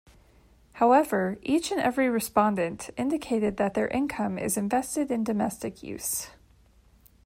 However, 0.71 1.37
each 1.43 1.71
and 1.71 1.79
every 1.79 2.09
respondent 2.09 2.89
indicated 2.97 3.57
that 3.57 3.75
their 3.75 3.87
income 3.89 4.39
is 4.39 4.57
invested 4.57 5.11
in 5.11 5.23
domestic 5.23 5.83
use. 5.83 6.31